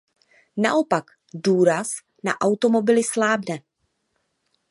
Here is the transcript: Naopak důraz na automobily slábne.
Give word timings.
Naopak 0.57 1.05
důraz 1.33 1.89
na 2.23 2.33
automobily 2.41 3.03
slábne. 3.03 3.57